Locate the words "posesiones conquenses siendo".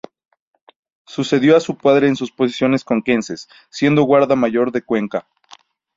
2.31-4.01